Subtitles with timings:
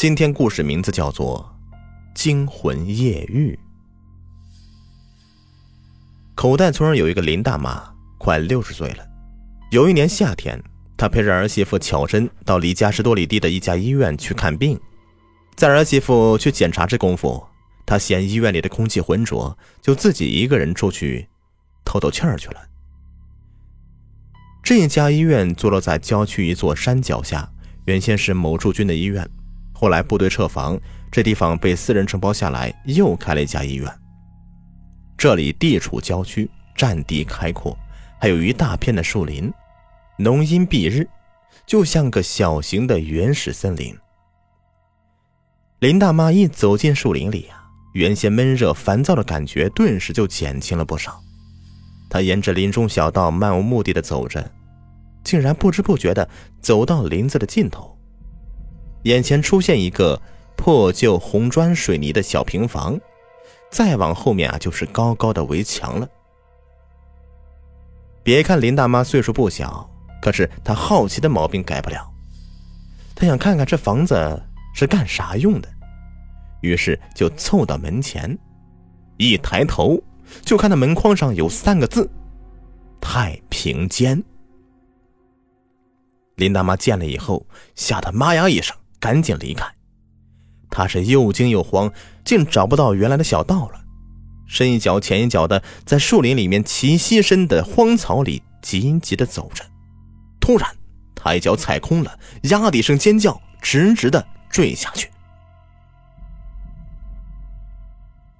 [0.00, 1.54] 今天故事名字叫做
[2.14, 3.52] 《惊魂夜狱》。
[6.34, 9.06] 口袋村有一个林大妈，快六十岁了。
[9.70, 10.58] 有一年夏天，
[10.96, 14.80] 她陪着儿媳妇巧珍到离家十多里地的一家医院去看病。
[15.54, 17.46] 在儿媳妇去检查这功夫，
[17.84, 21.28] 她嫌医院里的空气浑浊，就自己一个人出去
[21.84, 22.56] 透透气儿去了。
[24.62, 27.52] 这一家医院坐落在郊区一座山脚下，
[27.84, 29.28] 原先是某驻军的医院，
[29.80, 30.78] 后来部队撤防，
[31.10, 33.90] 这地方被私人承包下来，又开了一家医院。
[35.16, 37.74] 这里地处郊区，占地开阔，
[38.20, 39.50] 还有一大片的树林，
[40.18, 41.08] 浓荫蔽日，
[41.64, 43.96] 就像个小型的原始森林。
[45.78, 51.18] 林大妈一走进树林里啊，原先闷热烦躁的感觉顿时就减轻了不少。
[52.10, 54.46] 她沿着林中小道漫无目的的走着。
[55.24, 56.28] 竟然不知不觉的
[56.60, 57.96] 走到林子的尽头，
[59.02, 60.20] 眼前出现一个
[60.56, 62.98] 破旧红砖水泥的小平房，
[63.70, 66.08] 再往后面啊就是高高的围墙了。
[68.22, 69.88] 别看林大妈岁数不小，
[70.20, 72.06] 可是她好奇的毛病改不了。
[73.14, 74.42] 她想看看这房子
[74.74, 75.68] 是干啥用的，
[76.60, 78.36] 于是就凑到门前，
[79.16, 80.00] 一抬头
[80.42, 82.08] 就看到门框上有三个字
[83.00, 84.22] ：“太平间。”
[86.36, 89.66] 林大妈见了以后，吓得妈呀一声，赶紧离开。
[90.70, 91.92] 他是又惊又慌，
[92.24, 93.80] 竟找不到原来的小道了，
[94.46, 99.64] 深一脚浅一脚的在树林里面齐膝深的荒草里急急的走着。
[100.40, 100.76] 突然，
[101.16, 105.10] 他一脚踩空了，呀的一声尖叫，直直的坠下去。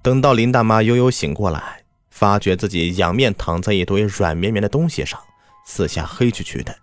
[0.01, 5.19] 等到林大妈悠悠醒过来，发觉自己仰面躺在一堆软绵绵的东西上，
[5.65, 6.75] 四下黑黢黢的。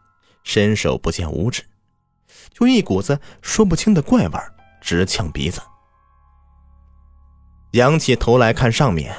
[0.45, 1.63] 伸手不见五指，
[2.53, 4.41] 就一股子说不清的怪味
[4.81, 5.61] 直呛鼻子。
[7.73, 9.15] 仰起头来看上面，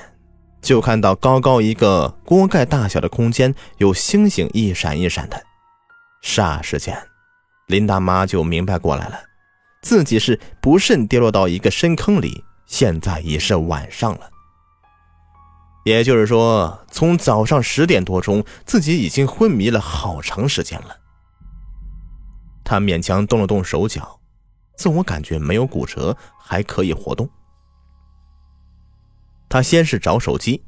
[0.61, 5.41] 就看到高高一个锅盖大小的空间，有星星一闪一闪的。
[6.23, 6.97] 霎时间，
[7.67, 9.19] 林大妈就明白过来了，
[9.81, 14.29] 自己是不慎跌落到一个深坑里，现在已是晚上了。
[15.85, 20.98] 也就是说，从早上十点多钟，自己已经昏迷了好长时间了。
[22.69, 24.19] 他勉强动了动手脚，
[24.75, 27.27] 自我感觉没有骨折，还可以活动。
[29.49, 30.63] 他先是找手机，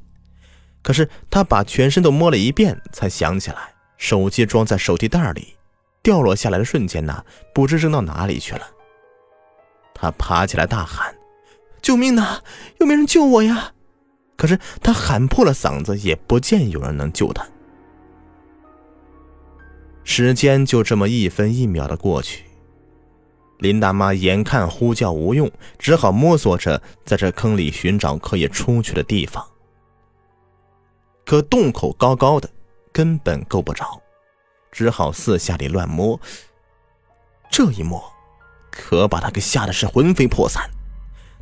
[0.82, 5.54] 可是他把全身都摸了一遍，才想起来手机装在手提袋里，
[6.02, 7.24] 掉落下来的瞬间呢，
[7.54, 8.66] 不知扔到哪里去了。
[9.94, 11.14] 他爬起来大喊
[11.80, 12.42] ：“救命呐！
[12.80, 13.74] 有没有人救我呀？”
[14.36, 17.46] 可是他喊破了嗓子，也不见有人能救他。
[20.04, 22.44] 时间就这么一分一秒的过去，
[23.58, 29.44] 林大妈眼看呼叫无用，只好摸索着在这坑里寻找可以出去的地方。
[31.24, 32.50] 可洞口高高的，
[32.92, 34.02] 根本够不着，
[34.72, 36.20] 只好四下里乱摸。
[37.48, 38.02] 这一摸，
[38.70, 40.68] 可把他给吓得是魂飞魄散。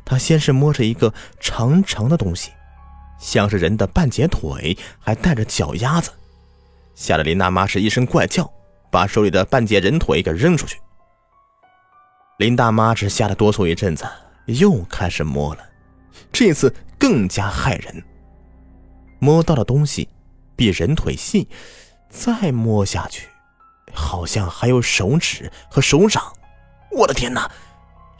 [0.05, 2.51] 他先是摸着一个长长的东西，
[3.19, 6.11] 像是人的半截腿，还带着脚丫子。
[6.93, 8.51] 吓得林大妈是一声怪叫，
[8.91, 10.79] 把手里的半截人腿给扔出去。
[12.37, 14.05] 林大妈只吓得哆嗦一阵子，
[14.45, 15.61] 又开始摸了，
[16.31, 18.03] 这次更加骇人。
[19.19, 20.09] 摸到的东西
[20.55, 21.47] 比人腿细，
[22.09, 23.27] 再摸下去，
[23.93, 26.23] 好像还有手指和手掌。
[26.91, 27.49] 我的天哪，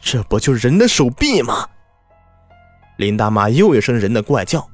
[0.00, 1.68] 这不就是人的手臂吗？
[2.98, 4.64] 林大妈又一声人的怪叫，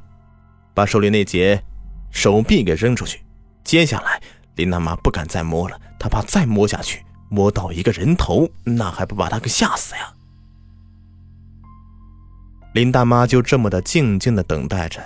[0.75, 1.63] 把手里那截
[2.11, 3.25] 手臂给扔出去。
[3.65, 4.23] 接下来，
[4.57, 10.15] 林大妈不敢再摸了，她怕再摸下去，摸到一个人头，那还不把她给吓死呀？
[12.75, 15.03] 林大妈就这么的静静的等待着，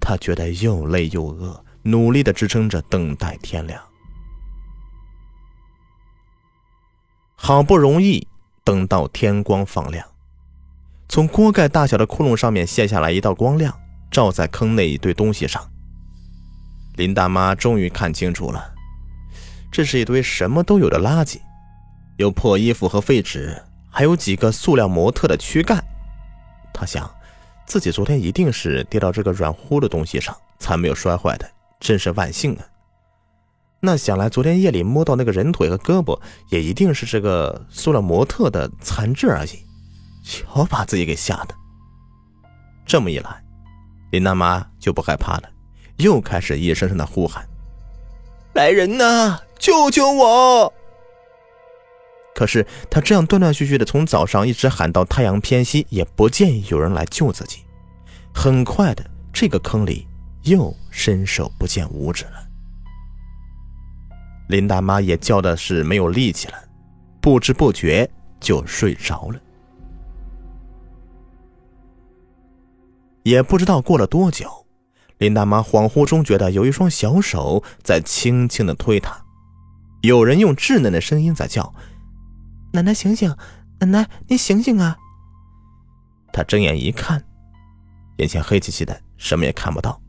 [0.00, 3.82] 她觉得又累又饿，努力的支撑着，等待天亮。
[7.36, 8.26] 好不容易
[8.62, 10.06] 等到天光放亮，
[11.08, 13.78] 从锅盖大小的窟窿上面泄下来一道光亮，
[14.10, 15.70] 照在坑内一堆东西上。
[16.96, 18.72] 林大妈终于看清楚了，
[19.72, 21.40] 这是一堆什么都有的垃圾，
[22.16, 23.60] 有破衣服和废纸，
[23.90, 25.84] 还有几个塑料模特的躯干。
[26.72, 27.12] 她想，
[27.66, 31.50] 自己昨天一定是跌到这个软乎的东西上，才没有摔坏的，
[31.80, 32.64] 真是万幸啊！
[33.80, 36.18] 那想来，昨天夜里摸到那个人腿和胳膊，
[36.48, 39.58] 也一定是这个塑料模特的残肢而已。
[40.24, 41.54] 瞧，把自己给吓的。
[42.86, 43.44] 这么一来，
[44.12, 45.50] 林大妈就不害怕了。
[45.96, 47.46] 又开始一声声的呼喊
[48.54, 50.72] ：“来人呐，救救我！”
[52.34, 57.60] 可是他这样断断续续的从早上一直喊到太阳偏西，也不见有人来救自己。
[58.34, 60.08] 很快的，这个坑里
[60.42, 62.48] 又伸手不见五指了。
[64.48, 66.54] 林大妈也叫的是没有力气了，
[67.20, 68.10] 不知不觉
[68.40, 69.40] 就睡着了。
[73.22, 74.63] 也不知道过了多久，
[75.18, 79.24] 林大妈恍惚中觉得有一双小手在轻轻的推她，
[80.02, 81.74] 有人用稚嫩的声音在叫
[82.72, 83.34] ：“奶奶醒醒，
[83.80, 84.96] 奶奶你醒醒啊！”
[86.32, 87.24] 她睁眼一看，
[88.18, 90.00] 眼前黑漆漆的，什么也看不到。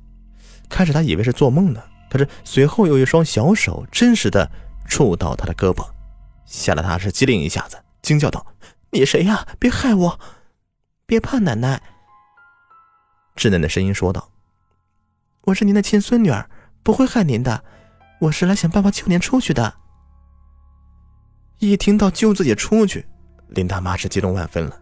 [0.68, 1.82] 开始她以为是做梦呢。
[2.10, 4.50] 可是随后有一双小手真实的
[4.88, 5.86] 触到他的胳膊，
[6.46, 8.46] 吓得他是机灵一下子，惊叫道
[8.92, 9.46] ：“你谁呀？
[9.60, 10.20] 别害我！
[11.06, 11.82] 别怕，奶奶。”
[13.36, 14.30] 稚嫩的声音说道
[15.46, 16.50] ：“我是您的亲孙女儿，
[16.82, 17.64] 不会害您的。
[18.20, 19.76] 我是来想办法救您出去的。”
[21.60, 23.06] 一听到救自己出去，
[23.50, 24.82] 林大妈是激动万分了。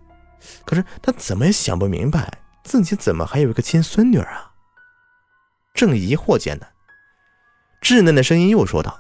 [0.65, 2.31] 可是她怎么也想不明白，
[2.63, 4.51] 自己怎么还有一个亲孙女啊？
[5.73, 6.65] 正疑惑间呢。
[7.81, 8.97] 稚嫩的声音又说道：“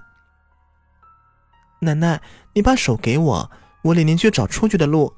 [1.79, 2.21] 奶奶，
[2.53, 3.51] 你把手给我，
[3.83, 5.13] 我领您去找出去的路。”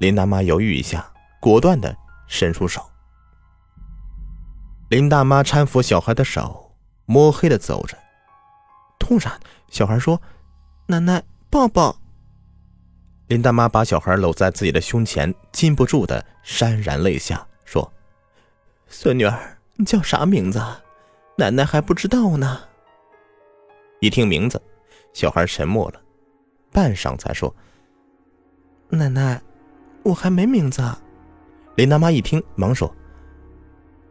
[0.00, 1.94] 林大妈犹豫一下，果断的
[2.26, 2.89] 伸出手。
[4.90, 6.74] 林大妈搀扶小孩的手，
[7.06, 7.96] 摸黑的走着。
[8.98, 9.38] 突然，
[9.68, 10.20] 小孩说
[10.88, 11.96] ：“奶奶，抱抱。”
[13.28, 17.92] 林大妈把小孩搂在自己的胸前，禁不住的潸然泪下，说
[18.88, 20.60] ：“孙女儿，你叫啥名字？”
[21.38, 22.60] 奶奶还不知道呢。
[24.00, 24.60] 一听名字，
[25.12, 26.00] 小孩沉默了，
[26.72, 27.54] 半晌才说
[28.90, 29.40] ：“奶奶，
[30.02, 30.82] 我还没名字。”
[31.76, 32.92] 林大妈一听，忙说：“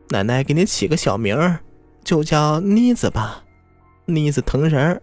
[0.10, 1.60] 奶奶给你起个小名儿，
[2.04, 3.44] 就叫妮子吧，
[4.06, 5.02] 妮子疼人儿。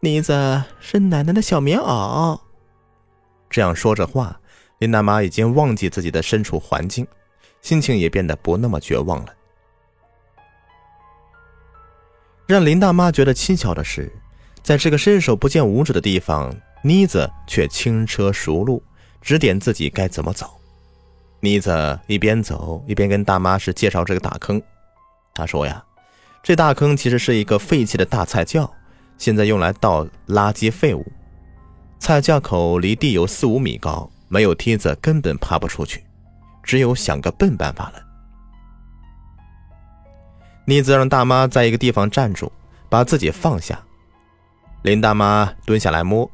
[0.00, 2.38] 妮子是奶奶的小棉袄。”
[3.48, 4.40] 这样说着话，
[4.78, 7.06] 林大妈已经忘记自己的身处环境，
[7.62, 9.32] 心情也变得不那么绝望了。
[12.46, 14.12] 让林大妈觉得蹊跷的是，
[14.60, 16.52] 在这个伸手不见五指的地方，
[16.82, 18.82] 妮子却轻车熟路，
[19.20, 20.59] 指点自己该怎么走。
[21.40, 24.60] 妮子一边走一边跟大妈是介绍这个大坑。
[25.34, 25.82] 她说呀，
[26.42, 28.70] 这大坑其实是一个废弃的大菜窖，
[29.16, 31.04] 现在用来倒垃圾废物。
[31.98, 36.04] 菜窖口离地有四五米高，没有梯子根本爬不出去，
[36.62, 38.02] 只有想个笨办法了。
[40.66, 42.52] 妮子让大妈在一个地方站住，
[42.88, 43.78] 把自己放下。
[44.82, 46.30] 林大妈蹲下来摸。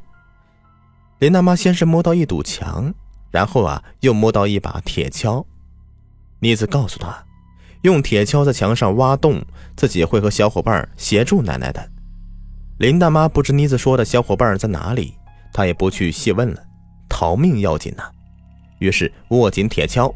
[1.19, 2.93] 林大妈先是摸到一堵墙，
[3.37, 5.45] 然后啊，又摸到一把铁锹。
[6.41, 7.23] 妮子告诉他，
[7.83, 9.45] 用铁锹在墙上挖洞，
[9.77, 11.87] 自己会和小伙伴协助奶奶的。
[12.79, 15.13] 林大妈不知妮子说的小伙伴在哪里，
[15.53, 16.63] 她也不去细问了，
[17.11, 18.11] 逃命要紧呐。
[18.79, 20.11] 于是握紧铁锹，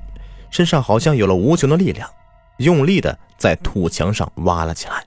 [0.51, 2.09] 身上好像有了无穷的力量。
[2.57, 5.05] 用力的在土墙上挖了起来。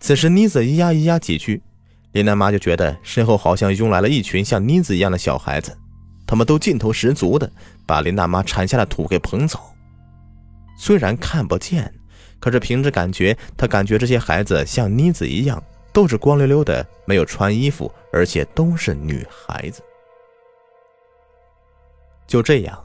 [0.00, 1.62] 此时，妮子咿呀咿呀几句，
[2.10, 5.78] 林大妈就觉得身后好像涌来了一群像妮子一样的小孩子，
[6.30, 7.50] 他们都劲头十足的
[7.84, 9.58] 把林大妈铲下的土给捧走。
[10.78, 11.92] 虽然看不见，
[12.38, 15.60] 可是凭着感觉，他感觉这些孩子像妮子一样，
[15.92, 19.82] 都是光溜溜的，没有穿衣服，而且都是女孩子。
[22.28, 22.78] 就这样。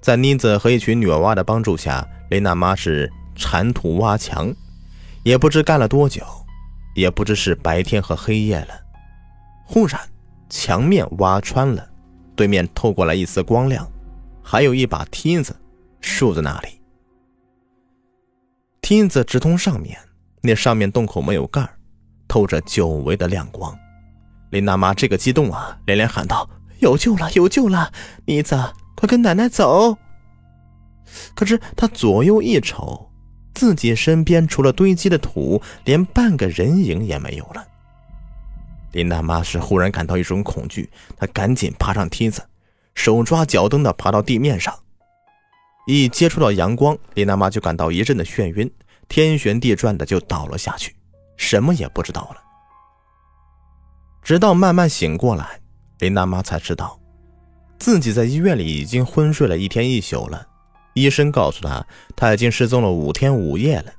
[0.00, 4.52] 在妮子和一群女娃娃的帮助下，林大妈是铲土挖墙，
[5.22, 6.24] 也不知干了多久，
[6.96, 8.80] 也不知是白天和黑夜了。
[9.64, 10.00] 忽然，
[10.48, 11.86] 墙面挖穿了，
[12.40, 13.86] 对面透过来一丝光亮，
[14.42, 15.54] 还有一把梯子
[16.00, 16.80] 竖在那里。
[18.80, 19.98] 梯子直通上面，
[20.40, 21.68] 那上面洞口没有盖
[22.26, 23.78] 透着久违的亮光。
[24.52, 26.48] 林大妈这个激动啊，连连喊道
[26.80, 27.92] ：“有救了，有救了！
[28.24, 28.56] 妮子。”
[28.96, 29.98] 快跟奶奶走！
[31.34, 33.10] 可是他左右一瞅，
[33.52, 37.62] 自己身边除了堆积的土，连半个人影也没有了。
[38.92, 42.44] 林大妈是忽然感到一种恐惧，她赶紧爬上梯子，
[42.94, 44.76] 手抓脚蹬的爬到地面上。
[45.86, 48.70] 一接触到阳光，林大妈就感到一阵的眩晕，
[49.08, 50.94] 天旋地转的就倒了下去，
[51.36, 52.36] 什么也不知道了。
[54.22, 55.60] 直到慢慢醒过来，
[55.98, 57.00] 林大妈才知道。
[57.78, 60.46] 自己在医院里已经昏睡了一天一宿了，
[60.92, 63.92] 医生告诉她，她已经失踪了五天五夜了。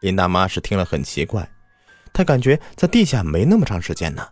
[0.00, 1.46] 林大妈是听了很奇怪，
[2.12, 4.26] 他感觉在地下没那么长时间呢。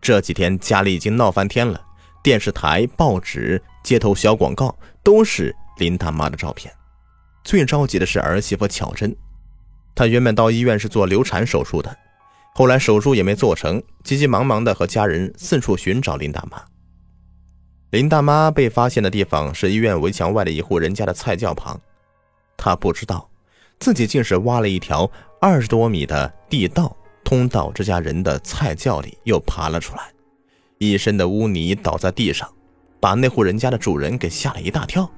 [0.00, 1.80] 这几天家里已经闹翻天了，
[2.22, 6.72] 电视台、报纸、街头小广告都是林大妈的照片。
[7.42, 9.14] 最着急的是儿媳妇巧珍，
[9.94, 11.96] 她原本到医院是做流产手术的，
[12.54, 16.62] 后来手术也没做成，急急忙忙的和家人四处寻找林大妈。
[17.90, 21.80] 林大妈被发现的地方是医院围墙外的一户人家的菜窖旁，
[22.56, 23.30] 她不知道
[23.78, 25.10] 自己竟是挖了一条
[25.48, 30.02] 二十多米的地道，通到这家人的菜窖里，又爬了出来，
[30.78, 32.52] 一身的污泥倒在地上，
[32.98, 35.08] 把那户人家的主人给吓了一大跳。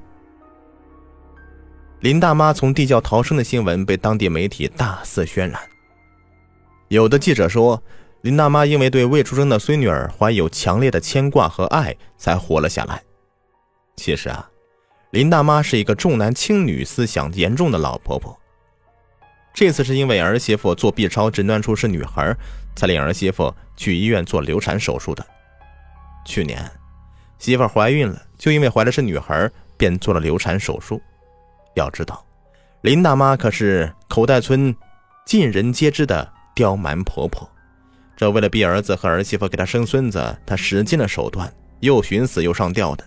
[2.01, 5.59] 林大妈从地窖逃生的新闻被当地媒体大肆渲染。
[6.89, 7.83] 有的记者说，
[8.21, 13.03] 林大妈因为对未出生的孙女儿怀有强烈的牵挂和爱，才活了下来。
[13.97, 14.47] 其实啊，
[15.13, 18.39] 林大妈是一个重男轻女思想严重的老婆婆。
[19.59, 22.33] 这次是因为儿媳妇做 B 超诊断出是女孩，
[22.77, 25.27] 才领儿媳妇去医院做流产手术的。
[26.25, 26.65] 去年，
[27.41, 31.03] 媳妇怀孕了，就因为怀的是女孩，便做了流产手术。
[31.75, 32.25] 要知道，
[32.83, 34.73] 林大妈可是口袋村
[35.27, 36.33] 尽人皆知的。
[36.55, 37.51] 刁蛮婆婆，
[38.17, 43.05] 这为了逼儿子和儿媳妇给她生孙子，她使尽了手段，又寻死又上吊的，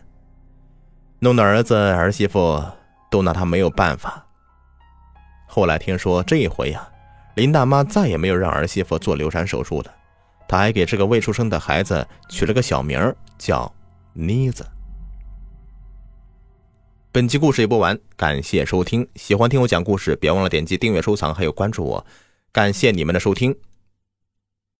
[1.20, 2.62] 弄得儿子儿媳妇
[3.10, 4.26] 都拿她没有办法。
[5.54, 6.90] 后来听说这一回呀，
[7.36, 9.94] 林大妈再也没有让儿媳妇做流产手术了，
[10.48, 13.70] 她还给这个未出生的孩子取了个小名叫
[14.14, 14.66] 妮子。
[17.12, 22.06] 本期故事已播完，感谢收听，喜欢听我讲故事，别忘了点击订阅、收藏，还有关注我。
[22.54, 23.54] 感谢你们的收听。